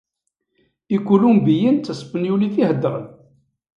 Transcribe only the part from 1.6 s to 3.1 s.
d taspenyult i heddren.